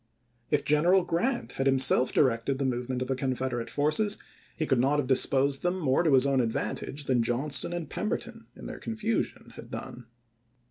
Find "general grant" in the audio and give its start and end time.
0.65-1.51